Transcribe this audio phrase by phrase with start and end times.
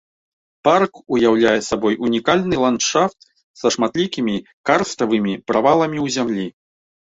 [0.67, 3.19] Парк уяўляе сабой унікальны ландшафт
[3.63, 4.35] са шматлікімі
[4.73, 6.47] карставымі праваламі ў зямлі.